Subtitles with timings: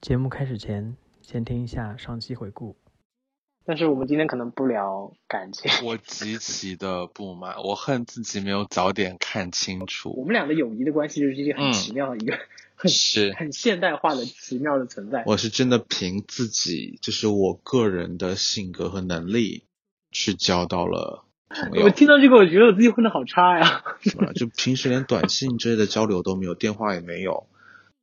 [0.00, 2.74] 节目开始前，先听一下上期回顾。
[3.66, 5.70] 但是我们今天可能不聊感情。
[5.86, 10.24] 我极其的不满，我恨自己没有早点看清楚我。
[10.24, 12.38] 们俩的友谊的关系就是一个很嗯奇妙的一个、
[12.76, 15.22] 很是很现代化的奇妙的存在。
[15.26, 19.64] 我是真的凭自己，就是我个人的性格和能力，
[20.10, 21.90] 去交到了朋友我。
[21.90, 23.66] 听到这个，我觉得我自己混的好差呀。
[23.66, 27.46] 啊就平时连短信之类的交流都没有，电话也没有，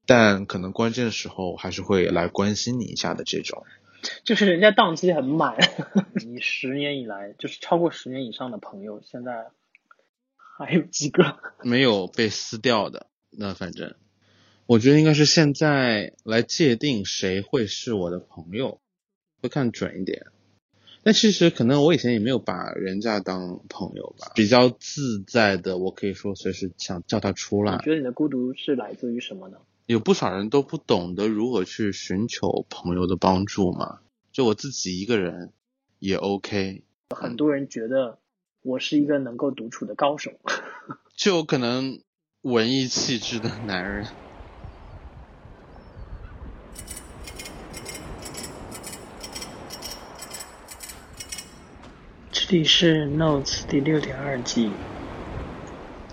[0.07, 3.63] 但可能关键的时候还是会来关心你一下的这种。
[4.23, 5.57] 就是人家档期很满，
[6.25, 9.47] 你十年以来就是超过十年以上的朋友，现在
[10.57, 11.37] 还有几个？
[11.63, 13.07] 没有被撕掉的。
[13.31, 13.95] 那反正，
[14.65, 18.79] 我觉得应该是现在来界定谁会是我的朋友，
[19.41, 20.27] 会看准一点。
[21.03, 27.77] 但其实可能我以前也没有把人家当朋友吧，比较自在的，我可以说随时想叫他出来。
[27.77, 29.57] 你觉得你的孤独是来自于什么呢？
[29.87, 33.99] 有不少人都不懂得如何去寻求朋友的帮助嘛，
[34.33, 35.53] 就我自己一个人
[35.99, 36.83] 也 OK，
[37.15, 38.19] 很多人觉得
[38.63, 40.33] 我是一个能够独处的高手，
[41.15, 42.01] 就可能
[42.41, 44.07] 文艺气质的男人。
[52.29, 54.69] 这里是 Notes 第六点二季，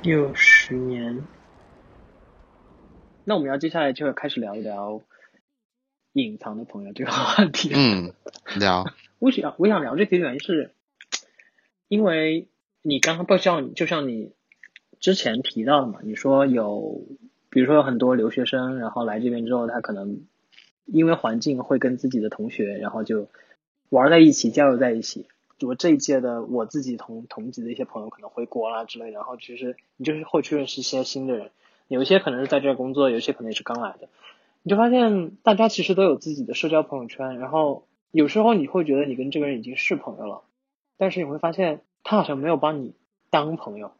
[0.04, 1.24] 六十年。
[3.24, 5.00] 那我们要接下来就要开始聊一聊
[6.12, 7.70] 隐藏的朋友这个话题。
[7.74, 8.12] 嗯，
[8.58, 8.84] 聊，
[9.18, 10.72] 我想我想聊这题的原因是，
[11.88, 12.48] 因为
[12.82, 14.32] 你刚刚不像就像你
[15.00, 17.02] 之前提到的嘛，你说有，
[17.50, 20.20] 比如说有很多留学生，然后来这边之后，他可能
[20.84, 23.28] 因为环境会跟自己的同学，然后就
[23.88, 25.26] 玩在一起，交流在一起。
[25.60, 31.50] 我这一届的我自己同同级的一些朋友可能回国啦之类，然后其实你就是会去认识一些新的人，
[31.88, 34.08] 有一些可能是在这儿工作，有一些可能也是刚来的。
[34.62, 40.42] 你就发现大家其实都有自己的社交朋友圈，然后有时候你会觉得你跟这个人已经是朋友了，
[40.96, 42.94] 但是你会发现他好像没有把你
[43.30, 43.92] 当朋友。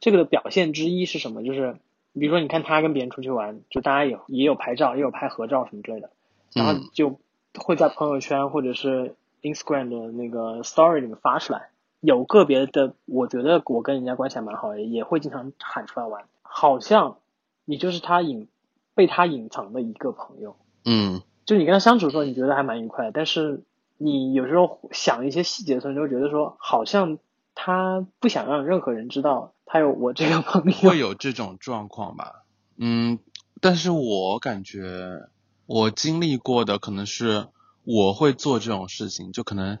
[0.00, 1.42] 这个的表现之一是什么？
[1.42, 1.76] 就是
[2.14, 6.10] 比如说你看他跟别人出去玩，就大家也也有拍照，也有拍合照什么之类的，
[6.54, 7.20] 然后嗯就
[7.58, 11.68] 会在朋友圈或者是 Instagram 的那个 Story 里面发出来。
[12.00, 17.18] 有个别的，我觉得我跟人家关系还蛮好的，也会经常喊出来玩，好像
[17.64, 18.48] 你就是他隐
[18.94, 20.56] 被他隐藏的一个朋友。
[20.84, 23.64] 嗯就你跟他相处的时候，你觉得还蛮愉快，但是
[23.96, 27.18] 你有时候想一些细节的时候，你就会觉得说，好像
[27.54, 30.90] 他不想让任何人知道他有我这个朋友。
[30.90, 32.44] 会有这种状况吧。
[32.76, 33.18] 嗯，
[33.60, 35.28] 但是我感觉
[35.66, 37.48] 我经历过的可能是
[37.84, 39.78] 我会做这种事情，就可能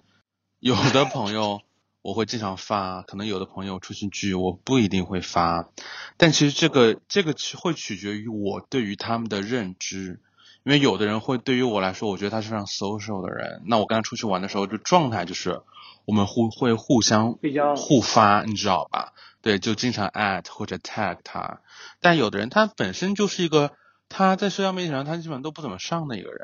[0.60, 1.60] 有的朋友
[2.08, 5.68] 我会经常发，可能有的朋友出去聚我不一定会发，
[6.16, 10.18] 但其实这个这个取会取决于我对于他们的认知。
[10.64, 15.60] 因为有的人会对于我来说，我觉得他是非常 social 的人，那我跟他出去玩的时候，就状态就是
[16.06, 17.34] 我们互会互相
[17.76, 19.12] 互发，你知道吧？
[19.42, 21.60] 对，就经常 at 或者 tag 他。
[22.00, 23.72] 但有的人他本身就是一个
[24.08, 26.40] 他在社交媒体上他基本上都不怎么上的一个人。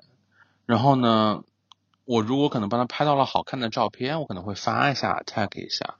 [0.66, 1.42] 然后呢，
[2.04, 5.96] 我如果可能帮他拍到了好看的照片，我可能会发一下 tag 一下。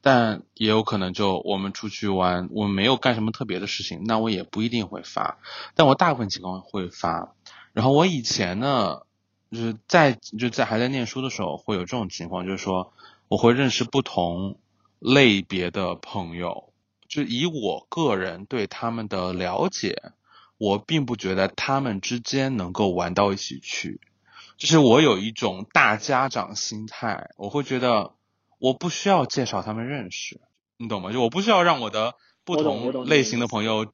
[0.00, 5.38] 但也有可能就我们出去玩，我没有干什么特别的事情，那我也不一定会发。
[5.74, 7.34] 但我大部分情况会发。
[7.72, 9.02] 然后我以前呢，
[9.50, 12.92] 就是在就在还在念书的时候会有这种情况，就是说
[13.26, 14.58] 我会认识不同
[15.00, 16.72] 类别的朋友，
[17.08, 20.12] 就以我个人对他们的了解，
[20.58, 24.00] 我并不觉得他们之间能够玩到一起去。
[24.58, 28.14] 就是我有一种大家长心态，我会觉得
[28.58, 30.40] 我不需要介绍他们认识，
[30.76, 31.12] 你懂吗？
[31.12, 33.92] 就我不需要让我的不同类型的朋友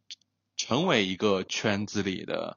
[0.56, 2.56] 成为一个圈子里的，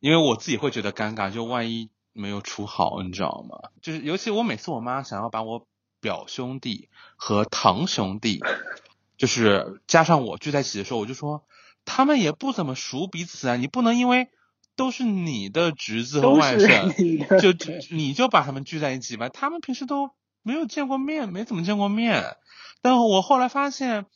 [0.00, 3.70] 因为我自己会觉得尴尬，就万一没有处好，你知道吗？
[3.80, 5.66] 就是尤其我每次我妈想要把我
[6.00, 8.38] 表兄弟和堂兄弟，
[9.16, 11.46] 就是加上我聚在一起的时候，我就说
[11.86, 14.28] 他们也不怎么熟彼此啊，你不能因为
[14.76, 20.10] 都是你的侄子和外甥， 你，就你就把他们聚在一起吧，他们平时都
[20.42, 22.36] 没有见过面，没怎么见过面。
[22.82, 24.06] 但我后来发现，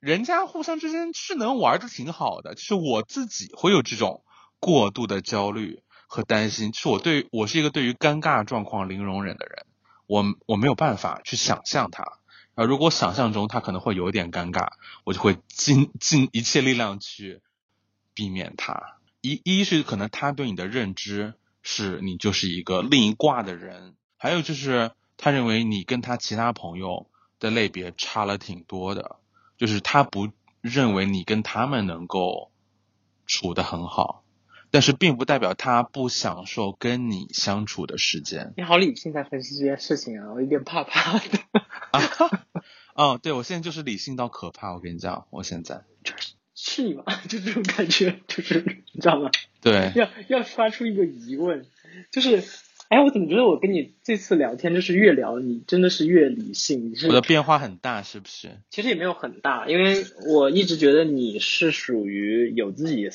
[0.00, 4.24] 人家互相之间是能玩的挺好的，就是我自己会有这种
[4.58, 9.66] 过度的焦虑和担心，就是我对我是一个对于尴尬状况零容忍的人，
[10.06, 12.18] 我我没有办法去想象他。
[12.54, 14.68] 啊，如果想象中他可能会有一点尴尬，
[15.04, 17.42] 我就会尽尽一切力量去
[18.14, 18.95] 避免它。
[19.26, 27.08] 一一是可能他对你的认知是你就是一个另一卦的人，还有就是他认为你跟他其他朋友
[27.40, 29.16] 的类别差了挺多的，
[29.56, 30.30] 就是他不
[30.60, 32.52] 认为你跟他们能够
[33.26, 34.22] 处得很好。
[34.70, 38.52] 但是并不代表他不享受跟你相处的时间。
[38.56, 41.38] 你好理性在分析这件事情啊，我有点怕怕的。
[41.92, 42.00] 啊，
[42.94, 44.74] 哦，对，我现在就是理性到可怕。
[44.74, 46.34] 我跟你讲，我现在就是
[46.94, 47.04] 吗？
[47.28, 49.30] 就这种感觉，就是你知道吗？
[49.60, 51.66] 对，要要发出一个疑问，
[52.10, 52.42] 就是，
[52.88, 58.50] 哎，我怎么觉得我跟你这次聊天，就是越聊你真的是越理性，你是我的变化很大，是不是？
[58.70, 63.08] 其实也没有很大，因为我一直觉得你是属于有自己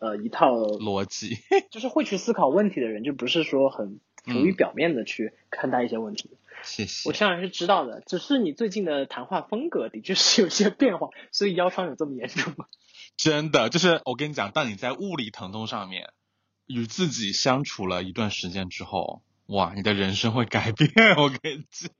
[0.00, 1.38] 呃一套逻辑，
[1.70, 6.30] 就是会去思考问题的人，就不是说很浮于表面的去看待一些问题。
[6.62, 7.08] 谢谢。
[7.08, 12.66] 我当然是知道的，只是你最近的谈话风格的确是有些变化，所以腰伤有这么严重吗？
[13.16, 16.12] 真的，就是我跟你讲，当你在物理疼痛上面
[16.66, 20.90] 与自己相处了一段时间之后，哇，你的人生会改变。
[21.16, 21.90] 我跟你讲，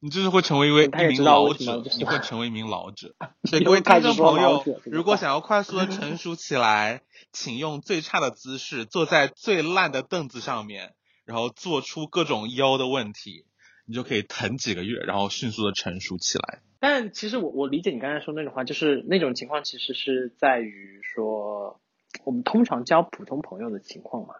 [0.00, 3.14] 你就是会成为一位一名老者，你会成为一名老者。
[3.48, 7.02] 所以各位听众朋友，如果想要快速的成熟起来，
[7.32, 10.94] 请用最差的姿势坐在最烂的凳子上面，
[11.24, 13.46] 然后做出各种腰的问题，
[13.84, 16.60] 你就可以疼几个月，然后迅速的成熟起来。
[16.78, 21.80] 但其实我我理解你刚才说那种话，就是那种情况其实是在于说
[22.24, 24.34] 我们通常交普通朋友的情况嘛。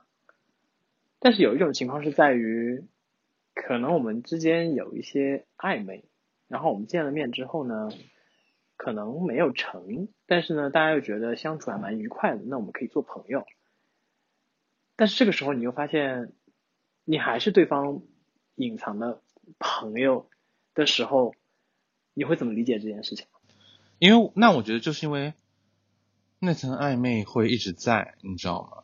[1.21, 2.85] 但是有一种情况是在于，
[3.55, 6.05] 可能我们之间有一些暧昧，
[6.49, 7.91] 然后我们见了面之后呢，
[8.77, 13.47] 可能没有成，但是呢，大家又觉得相处还蛮愉快的，那我们可以做朋友。
[14.97, 16.33] 但是这个时候你又发现，
[17.05, 18.03] 你还是对方
[18.57, 19.22] 隐藏的
[19.59, 20.29] 朋友
[20.75, 21.35] 的时候。
[22.15, 23.25] 你会怎么理解这件事情？
[23.99, 25.33] 因为那我觉得就是因为
[26.41, 28.83] 那层暧昧会一直在，你知道吗？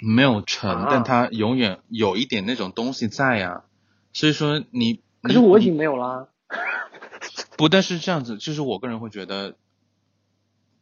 [0.00, 3.66] 没有成，但他永远有一点那种东西在呀。
[4.12, 6.26] 所以说你，可是我已经没有啦。
[7.56, 9.54] 不，但是这样子，就是我个人会觉得，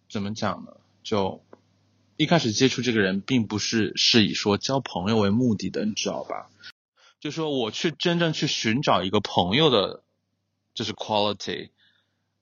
[0.08, 0.78] 怎么讲呢？
[1.02, 1.44] 就
[2.16, 6.48] 一开始接触这个人，并不是是以说交朋友为目的的，你知道吧？
[7.22, 10.02] 就说我去真正去寻找一个朋友的。
[10.74, 11.68] 这是 quality，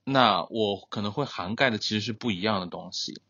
[0.05, 3.21] 那我可能会涵盖的其实是不一样的东西，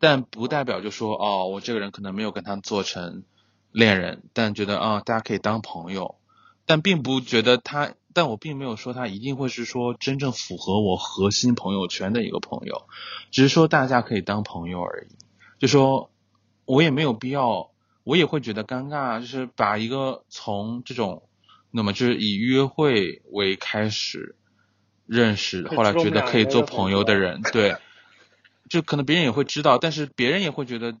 [0.00, 3.22] 但不代表就说哦，我这个人可能没有跟他做成
[3.70, 6.16] 恋人，但觉得啊，大家可以当朋友，
[6.66, 12.88] 但并不觉得他，但我并没有说他一定会是说真正符合我核心朋友圈的一个朋友，
[13.30, 15.14] 只是说大家可以当朋友而已，
[15.60, 16.10] 就说
[16.64, 17.69] 我也没有必要，
[18.04, 21.22] 我也会觉得尴尬，就是把一个从这种，
[21.70, 24.34] 那么就是以约会为开始。
[25.06, 27.74] 认识，后来觉得可以做朋友的 人，对，
[28.68, 30.92] 就可能别人也会知道，但是别人也会觉得，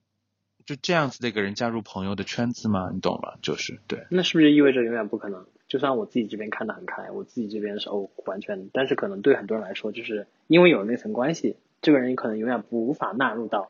[0.66, 2.90] 就这样子的一个人加入朋友的圈子吗？
[2.92, 3.34] 你懂吗？
[3.40, 4.08] 就是对。
[4.10, 5.46] 那是不是意味着永远不可能？
[5.68, 13.68] 就算我自己这边看得很开，我自己这边是哦完全，但是可能对很多人来说，就是因为有那层关系，这个人可能永远不无法纳入到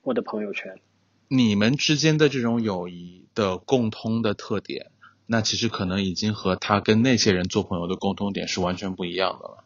[0.00, 0.78] 我的朋友圈。
[1.36, 4.90] 你们之间的这种友谊的共通的特点，
[5.26, 9.64] 那其实可能已经和他跟那些人做朋友的共通点是完全不一样的了。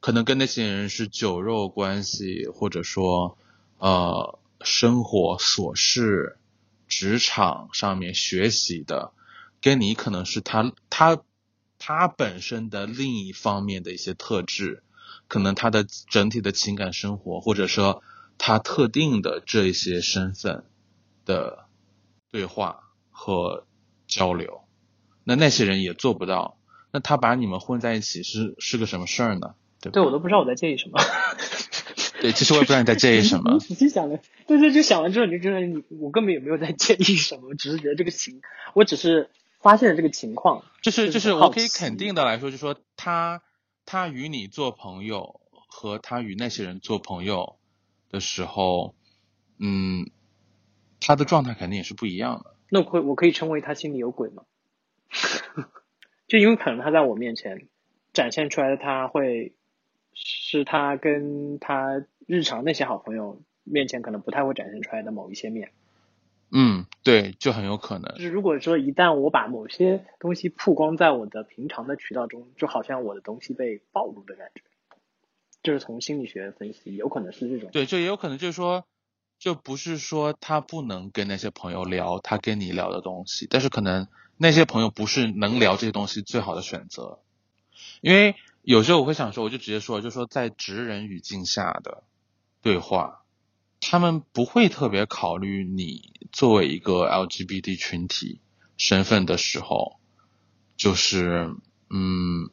[0.00, 3.38] 可能跟那些人是酒肉关系，或者说，
[3.78, 6.36] 呃，生活琐事、
[6.86, 9.12] 职场上面学习的，
[9.62, 11.22] 跟你可能是他他
[11.78, 14.82] 他本身的另一方面的一些特质，
[15.26, 18.02] 可能他的整体的情感生活，或者说
[18.38, 20.64] 他特定的这些身份
[21.24, 21.66] 的
[22.30, 23.66] 对话和
[24.06, 24.62] 交流，
[25.24, 26.58] 那那些人也做不到，
[26.92, 29.54] 那他把你们混在一起是是个什么事儿呢？
[29.80, 30.98] 对，我都不知道我在介意什么。
[32.20, 33.52] 对，其实我也不知道你在介意什么。
[33.54, 38.40] 你仔细想了，对对，就想完之后，你就觉得你我根本也没有在介意什么，只是觉得这个情，
[38.72, 39.28] 我只是
[39.60, 40.64] 发现了这个情况。
[40.80, 43.42] 就是就是，我可以肯定的来说，就说他
[43.84, 47.56] 他与你做朋友和他与那些人做朋友
[48.14, 48.94] 的时候，
[49.58, 50.08] 嗯，
[51.00, 52.54] 他的状态肯定也是不一样的。
[52.70, 54.44] 那我可我可以称为他心里有鬼吗？
[56.28, 57.68] 就因为可能他在我面前
[58.12, 59.54] 展现出来的，他会。
[60.16, 65.72] 是他跟他日常那些好朋友面前可能不太会展现出来的某一些面。
[66.52, 68.14] 嗯，对，就很有可能。
[68.14, 74.62] 就是如果说一旦我把某些东西曝光在我的平常的渠道中，就好像我的东西被暴露的感觉。
[75.64, 77.70] 就是从心理学分析，有可能是这种。
[77.72, 78.86] 对，就也有可能就是说，
[79.40, 84.06] 就不是说他不能跟那些朋友聊他跟你聊的东西，但是可能
[84.36, 87.18] 那些朋友不是能聊这些东西最好的选择，
[88.00, 88.36] 因为。
[88.66, 92.02] 有时候我会想说，我就直接说，就说在直人语境下的
[92.62, 93.22] 对话，
[93.78, 98.40] 他们不会特别考虑你作为一个 LGBT 群体
[98.78, 100.00] 身份的时候，
[100.78, 101.54] 就是
[101.90, 102.48] 嗯，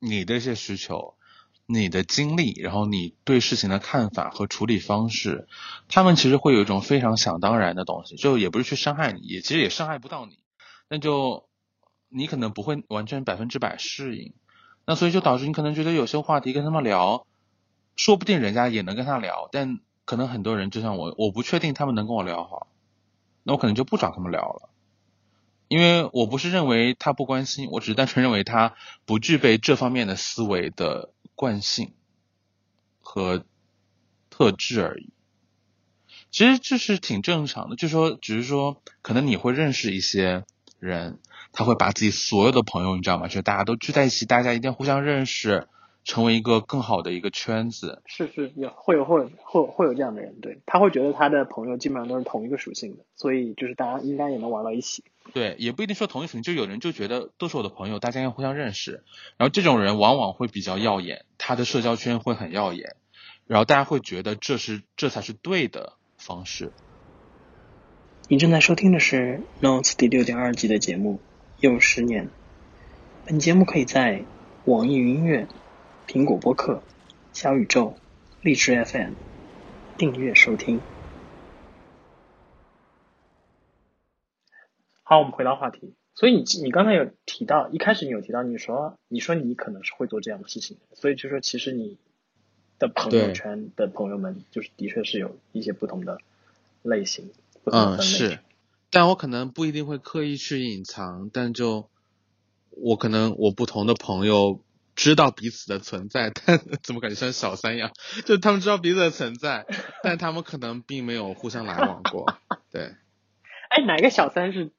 [0.00, 1.14] 你的一些需求，
[1.66, 5.48] 你的经历，然后你对事情的看法和处理方式，
[5.88, 10.38] 他们其实会有一种非常想当然的东西，就也不是去伤害你，也其实也伤害不到你，
[10.88, 11.48] 那就
[12.08, 14.32] 你可能不会完全百分之百适应，
[14.86, 17.26] 那所以就导致你可能觉得有些话题跟他们聊，
[17.96, 22.68] 说不定人家也能跟他聊，但可能很多人就像我，我不确定他们能跟我聊好，
[23.42, 24.70] 那我可能就不找他们聊了。
[25.68, 31.92] 因为我不是认为他不关心，我只是单纯认为他不具备这方面的思维的惯性
[33.00, 33.44] 和
[34.28, 35.12] 特质而已。
[36.32, 40.44] 其实这是挺正常的，就说只是说，可能你会认识一些
[40.80, 41.20] 人，
[41.52, 43.28] 他会把自己所有的朋友，你知道吗？
[43.28, 45.68] 就大家都聚在一起，大家一定互相认识。
[46.08, 55.02] 成为一个更好的一个圈子，是是有会有会会会有这样的人，对他会觉得他的朋友基本上都是同一个属性的，所以就是大家应该也能玩到一起。
[55.32, 59.02] 对，也不一定说同一属性，就有人就觉得都是我的朋友，大家要互相认识，
[59.36, 62.96] 然后这种人往往会比较耀眼，他的社交圈会很耀眼，
[63.46, 66.72] 然后大家会觉得这是这才是对的方式。
[68.28, 71.20] 你正在收听的是《Notes》第六点二季的节目，
[71.60, 72.28] 又十年。
[73.24, 74.22] 本节目可以在
[74.64, 75.46] 网易云音乐。
[76.08, 76.84] 苹果播客、
[77.32, 77.96] 小宇宙、
[78.40, 79.14] 荔枝 FM
[79.98, 80.80] 订阅收听。
[85.08, 85.94] 好，我们回到话题。
[86.16, 91.96] 所以你你刚才有提到，一开始你有提到，你说你说你可能是会做这样的事情，所以就说其实你
[92.80, 96.18] 的朋友圈的朋友们，就是的确是有一些不同的
[96.82, 97.30] 类型。
[97.66, 98.40] 嗯，是，
[98.90, 101.88] 但我可能不一定会刻意去隐藏，但就
[102.70, 104.60] 我可能我不同的朋友。
[104.96, 107.92] 知道彼此的存在，但 怎么感觉像小三一样？
[108.24, 109.66] 就他们知道彼此的存在，
[110.02, 112.24] 但他们可能并没有互相来往过。
[112.72, 112.94] 对。
[113.68, 114.70] 哎，哪个小三是？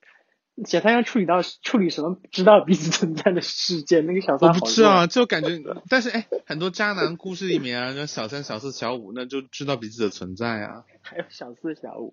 [0.66, 4.08] 小三要处理到处理什么知道彼此存在的事件？
[4.08, 5.50] 那个小三我不知道，就感觉，
[5.88, 10.84] 但是哎，很多渣男故事里面啊，就小三、小四、小五，那就知道彼此的存在啊。
[11.02, 12.12] 还有小四、小五，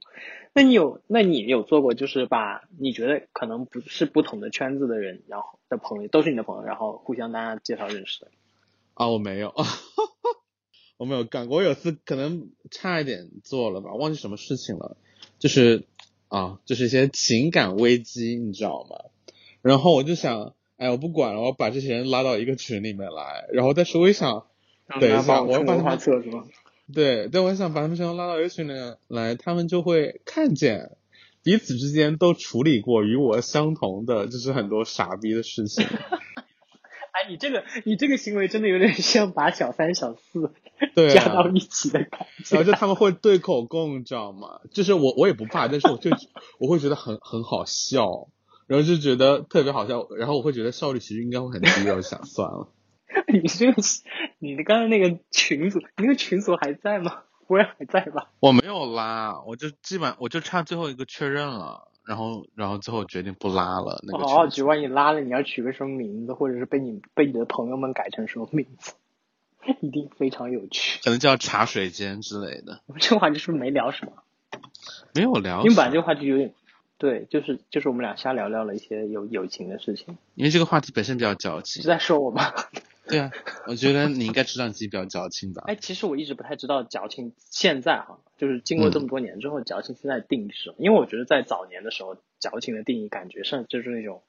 [0.52, 8.30] 那你有，那你有做过，就是把你觉得可能不是不同的圈子的人，然后的朋友都是你的朋友，然后互相大家介绍认识的？
[8.92, 9.54] 啊，我没有，
[10.98, 11.56] 我没有干过。
[11.56, 14.98] 我有次可能差一点做了吧，忘记什么事情了，
[15.38, 15.86] 就是。
[16.34, 18.96] 啊，就是一些情感危机，你知道吗？
[19.62, 23.46] 然后我就想，哎，我不管了，我把这些人拉到一个群里面来。
[23.52, 24.44] 然后但是我一想，
[25.00, 25.98] 等一下，我要把他们
[26.92, 30.90] 对但，我想把他们全都拉到一个群里面来，他们就会看见
[31.44, 35.86] 彼此之间都处理过与我相同的，就是很多傻逼的事情。
[37.24, 40.52] 哎，你这个你这个行为真的有点像 把小三小四
[40.94, 44.60] 对加到一起的感觉，然后就他们会对口供，你知道吗？
[44.72, 46.10] 就是我我也不怕，但是我就
[46.58, 48.28] 我会觉得很很好笑，
[48.66, 52.68] 然后就觉得特别好笑，然后我会觉得效率其实应该会很低，我想算了。
[53.32, 53.82] 你这个
[54.38, 57.22] 你的刚才那个群组，那个群组还在吗？
[57.46, 58.30] 不会还在吧？
[58.40, 61.88] 我没有拉，我就基本我就差最后一个确认了。
[62.06, 64.02] 然后，然后最后决定不拉了。
[64.06, 68.92] 那个好奇，万一拉了，你要取个什么名字，或者是被你被你的朋友们改成什么名字，
[69.80, 71.00] 一定非常有趣。
[71.02, 72.80] 可能叫茶水间之类的。
[73.00, 74.12] 这话就是没聊什么，
[75.14, 75.62] 没有聊。
[75.62, 76.54] 因为本来这个话题有点，
[76.99, 80.18] 对，就是就是我们俩瞎聊聊了一些有友情的事情。
[80.34, 81.82] 因为这个话题本身比较矫情。
[81.82, 82.52] 是在说我吗？
[83.06, 83.30] 对啊，
[83.66, 85.62] 我觉得你应该知道你自己比较矫情吧？
[85.66, 90.76] 哎，其实我一直不太知道矫情现在哈，就是经过这么多年之后，矫情现在定义是什么？
[90.78, 94.23] 因为我觉得在早年的时候，矫情的定义感觉上就是那种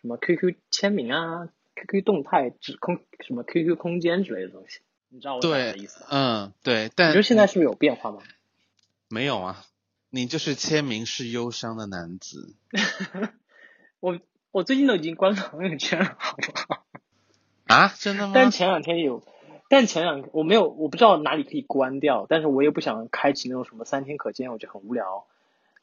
[0.00, 6.06] 什么 QQ 签名啊、QQ 动态、指空什么 QQ 空间之类的东西，你知道我讲的意思吗？
[6.10, 6.90] 嗯，对。
[6.94, 8.18] 但你觉得现在是不是有变化吗？
[9.08, 9.64] 没有啊，
[10.10, 12.56] 你就是签名是忧伤的男子。
[14.00, 14.18] 我
[14.50, 16.84] 我最近都已经关朋友圈了，好不好？
[17.68, 18.32] 啊，真的吗？
[18.34, 19.22] 但前两天有，
[19.68, 25.26] 但前两我没有，我不知道哪里可以关掉，但是我也不想开启那种什么三天可见，我觉得很无聊。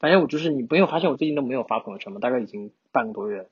[0.00, 2.18] 反正我就是你没有发现我最近都没有发朋友圈吗？
[2.20, 3.48] 大概已经半个多月。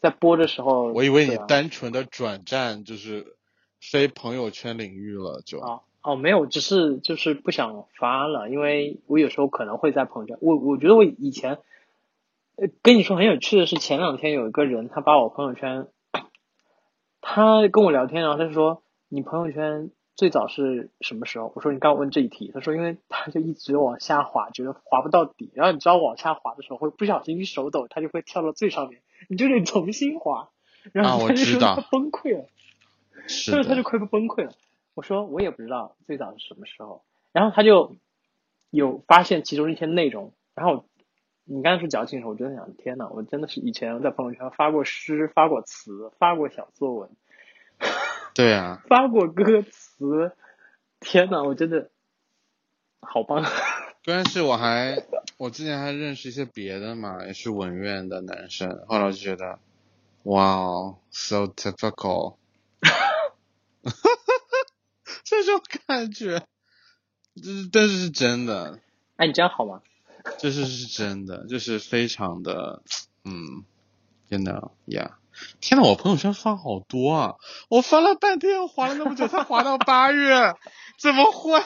[0.00, 3.36] 在播的时候，我以为你单纯的转战就是
[3.80, 11.58] 非朋友圈领域了，就哦哦没有，只是就是不想发了，因为我有时候可能会在朋友圈，我我觉得我以前，
[12.56, 15.88] 呃跟你说很有趣的是，前两天有一个人他把我朋友圈。
[17.22, 25.50] 他跟我聊天，然后他就说：“你朋友圈最早是什么时候？”我说：“你刚问这一题。”他说：“因为他就一直往下滑，觉得滑不到底。
[25.54, 30.50] 然后你知道往下滑的时候，会不小心一手抖，他就会跳到最上面，你就得重新滑。
[30.92, 32.44] 然后他就说他崩溃了，
[33.28, 34.52] 所以他就快不崩溃了。
[34.94, 37.02] 我说我也不知道最早是什么时候。
[37.32, 37.96] 然后他就
[38.70, 40.84] 有发现其中一些内容，然后。
[41.54, 47.10] 你刚才说矫情的时候，我真的想，天呐，我真的是以前在朋友圈发过诗、发过词、发过小作文，
[48.34, 50.32] 对啊，发过歌词，
[50.98, 51.90] 天呐，我真的
[53.00, 53.44] 好棒！
[54.06, 55.04] 关键是我还
[55.36, 59.58] 我之前还认识一些别的嘛，也是文院的男生，后来我就觉得，
[60.22, 62.36] 哇哦，so typical，
[65.22, 66.46] 这种感觉，
[67.36, 68.78] 这是但是是真的，
[69.16, 69.82] 哎，你这样好吗？
[70.38, 72.82] 这是是真的，就是非常的，
[73.24, 73.64] 嗯
[74.28, 75.12] ，you know，yeah。
[75.60, 77.34] 天呐，我朋友圈发好多啊！
[77.70, 80.54] 我翻了半天，滑了那么久才滑到八月，
[80.98, 81.58] 怎么会？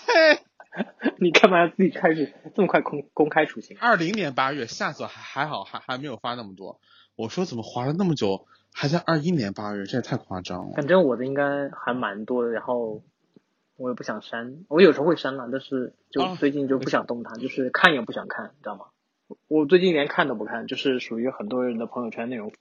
[1.19, 3.77] 你干嘛要自己开始这么快公公开处刑？
[3.81, 6.81] 二零年八月，下次还还好，还还没有发那么多。
[7.17, 10.73] 我说怎么滑了那么久，还在二一年八月，这也太夸张了。
[10.77, 13.03] 反正我的应该还蛮多的，然后
[13.77, 18.87] 我也不想删，我有时候会删了，但是就最近就不想动它，就是看也不想看，你知道吗？
[19.49, 22.53] 我最近连看都不看，就是属于很多人的朋友圈内容。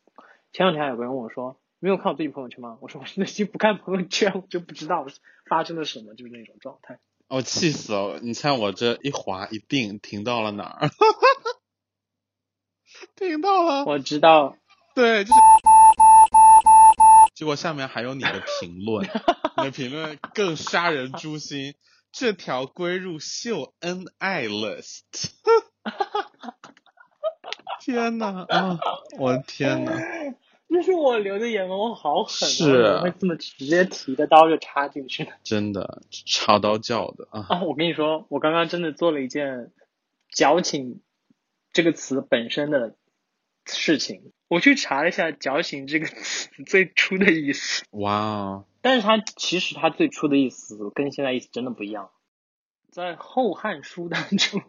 [0.51, 5.05] 前两天还有个人问我说：“没有看我最近朋友圈吗？”我说：“我那些不看朋友圈，我就不知道
[5.49, 8.19] 发生了什么，就是那种状态。”我气死了！
[8.21, 10.89] 你猜我这一滑一定停到了哪儿？
[13.15, 13.85] 停到了。
[13.85, 14.57] 我知道。
[14.95, 15.39] 对，就是。
[17.35, 19.05] 结果下面还有你的评论，
[19.57, 21.75] 你的评论更杀人诛心。
[22.11, 25.01] 这条归入秀恩爱 list。
[27.81, 28.45] 天呐！
[28.47, 28.79] 啊，
[29.19, 29.91] 我的天呐！
[30.69, 31.75] 这是我留的言吗？
[31.75, 37.45] 我好狠，是会这么直接提着刀就插进去真的，插刀叫的啊！
[37.49, 39.71] 啊，我跟你说，我刚刚真的做了一件
[40.29, 41.01] 矫情
[41.73, 42.95] 这个词本身的
[43.65, 44.31] 事情。
[44.47, 47.83] 我去查了一下“矫情”这个词最初的意思。
[47.91, 48.65] 哇哦！
[48.85, 52.11] 但是它其实它最初的意思跟现在意思真的不一样。
[52.91, 54.61] 在《后汉书》当中，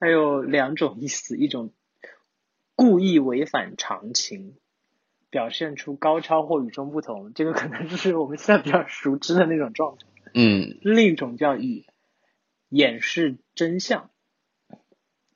[0.00, 1.74] 还有两种意思，一种。
[2.74, 4.56] 故意违反常情，
[5.30, 10.06] 表现出高超或与众不同，这个可能就是我们现在比较熟知的那种状态。
[10.32, 10.78] 嗯。
[10.80, 11.86] 另一种叫以
[12.68, 14.10] 掩饰真相，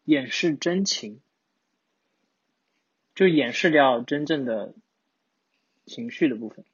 [0.04, 1.20] 掩饰真情，
[3.14, 4.76] 就掩饰掉真正的
[5.84, 6.64] 情绪的部分。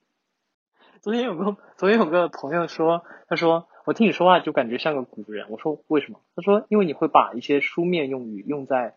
[1.09, 5.47] 昨天有个 昨天有个朋友说，他说我听你说话就感觉像个古人。
[5.49, 6.21] 我说为什么？
[6.37, 8.95] 他说因为你会把一些书面用语用在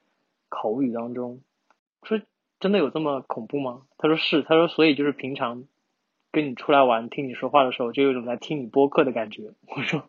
[0.50, 1.40] 口语当中。
[2.04, 2.20] 说
[2.60, 3.84] 真的有这么恐怖吗？
[3.98, 5.64] 他说是，他说所以就是平常
[6.34, 9.54] 跟你出来玩，听你说话的时候，就有种在听你播客的感觉。
[9.74, 10.04] 我说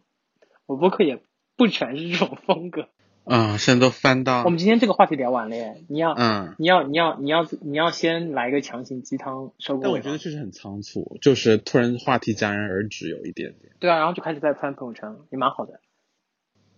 [0.67, 1.23] 我播客也
[1.57, 2.89] 不全是这种风格。
[3.25, 4.45] 嗯，现在都翻到。
[4.45, 13.73] 我们今天这个话题聊完了耶，你要嗯，你要你要你要你要先来一个强行鸡汤收但我觉得确实很仓促，就是突然话题戛然而止，有一点点。
[13.79, 15.81] 对啊，然后就开始在翻朋友圈，也蛮好的。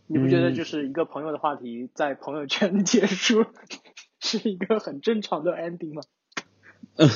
[0.07, 3.47] 你不觉得就是一个朋友的话题在朋友圈结束？
[4.21, 6.03] 是一个很正常的 ending 吗？
[6.97, 7.09] 嗯，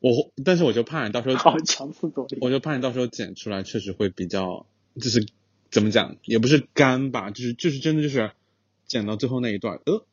[0.00, 0.10] 我
[0.44, 5.26] 但是我就怕你到时候好强词夺理，我就怕你到时候剪出来确实会比较，就是
[5.70, 8.32] 怎么讲，也不是干吧，就是就是真的就是
[8.86, 10.04] 剪到最后那一段，呃，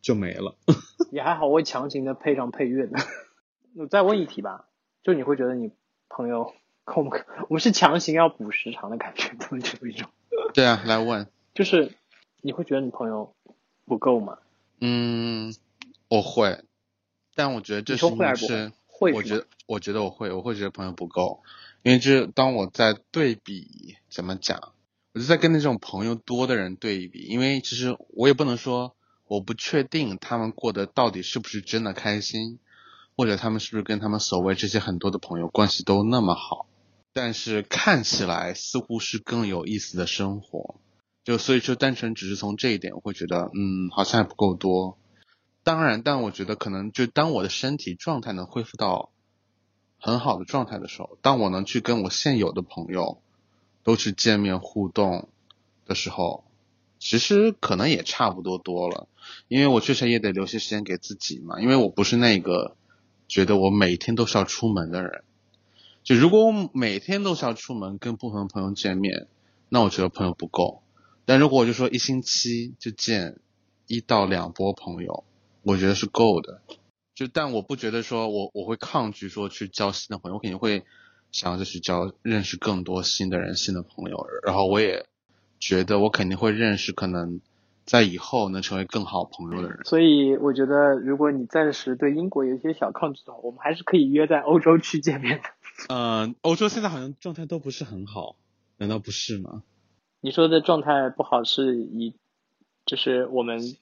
[0.00, 0.56] 就没了。
[1.10, 2.98] 也还好，我会强行的配上配乐的。
[3.76, 4.66] 我再问一题吧，
[5.02, 5.70] 就你会觉得你
[6.08, 6.52] 朋友，
[6.94, 10.10] 我们我们是强行要补时长的感觉，怎么有一种？
[10.52, 11.92] 对啊，来问，就是
[12.42, 13.34] 你会觉得你朋友
[13.86, 14.38] 不够吗？
[14.80, 15.54] 嗯，
[16.08, 16.64] 我会，
[17.34, 18.72] 但我觉得这是是，
[19.14, 21.42] 我觉得我觉得我会，我会觉得朋友不够，
[21.82, 24.72] 因为就是当我在对比，怎么讲，
[25.14, 28.96] 我就在跟那种朋友多的人对一比，因为其实我也不能说
[29.26, 32.58] 我不确定他们过得到底是不是真的开心，
[33.16, 36.66] 或者他们是不是跟他们所谓这些很多的朋友关系都那么好，
[37.12, 40.76] 但是看起来似乎是更有意思的生活。
[41.24, 44.98] 就所以说，单纯只是从这一点，我会觉得，嗯，好像还不够多。
[45.62, 49.10] 当然，但我觉得可能就当我的身体状态能恢复到
[50.00, 53.22] 很好的状态的时候，当我能去跟我现有的朋友
[53.82, 55.28] 都去见面互动
[55.86, 56.44] 的时候，
[56.98, 59.08] 其实可能也差不多多了。
[59.48, 62.76] 因为我确实也得留些时间给自己嘛，因为我不是那个
[63.28, 65.22] 觉得我每天都是要出门的人。
[66.02, 69.28] 就如果我每天都是要出门跟不同朋友见面，
[69.68, 70.82] 那我觉得朋友不够。
[71.24, 73.38] 但如果我就说一星期就见
[73.86, 75.22] 一到两波朋友，
[75.62, 76.60] 我觉得是够的。
[77.14, 80.84] 就但我不觉得说我我会抗拒说去交新的朋友，我肯定会
[81.32, 84.26] 想要就去交认识更多新的人、新的朋友。
[84.44, 85.06] 然后我也
[85.58, 87.40] 觉得我肯定会认识可能
[87.84, 89.80] 在以后能成为更好朋友的人。
[89.84, 95.48] 所以我觉得如果你暂时对英国有一些小抗拒的话，我们还是可以约在欧洲去见面的。
[95.88, 98.36] 嗯， 欧洲现在好像状态都不是很好，
[98.78, 99.62] 难道不是吗？
[100.20, 102.14] 你说的状态不好是以，
[102.86, 103.74] 就是我们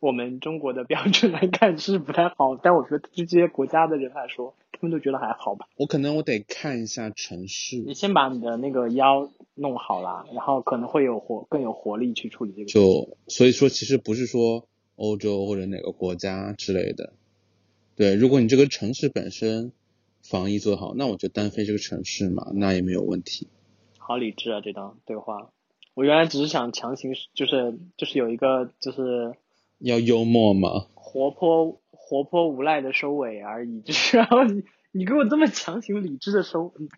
[0.00, 5.68] 我们中国的标准来看是不太好，但我觉得对这些国家的人来说，们都觉得还好吧。
[5.76, 12.66] 我可能我得看一下城市你，先把你的那个腰弄好啦，然后可能会有活更有活力去处理这个。
[12.66, 14.66] 就所以说其实不是说
[14.96, 17.12] 欧洲或者哪个国家之类的，
[17.96, 19.72] 对，如果你这个城市本身
[20.22, 23.48] 防疫做得好，那我就单飞这个城市嘛，那也没有问题。
[23.98, 25.50] 好理智啊，这段对话。
[25.94, 29.34] 我原来只是想强行，就是就是有一个就是
[29.78, 31.80] 要幽默嘛，活泼
[32.12, 36.90] 活泼无赖的收尾而已，就是然后你你给我这么强行理智的收，嗯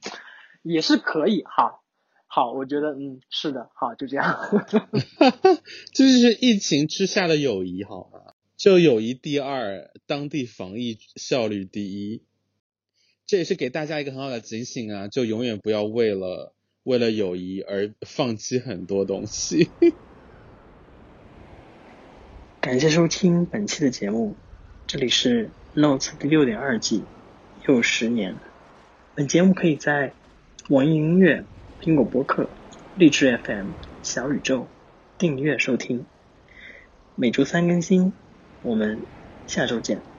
[0.63, 1.79] 也是可以哈。
[2.27, 4.37] 好，我觉得嗯是的，好就这样。
[4.67, 4.81] 这
[5.95, 8.35] 就是疫情之下的友谊，好吗？
[8.57, 12.25] 就友谊第二，当地防疫效率第一。
[13.25, 19.71] 这也是给大家一个很好的警醒啊，就永远不要为了为了友谊而放弃很多东西。
[22.61, 24.35] 感谢收听本期的节目，
[24.95, 27.03] 这里是 Notes 第六点二季，
[27.67, 28.37] 又十年。
[29.17, 30.13] 本节目可以在
[30.69, 31.45] 网易音乐、
[31.83, 32.49] 苹果播客、
[32.97, 33.71] 荔枝 FM、
[34.05, 34.69] 小宇宙
[35.19, 36.07] 订阅收听，
[37.17, 38.13] 每周三更新。
[38.63, 39.01] 我们
[39.49, 40.14] 下周见。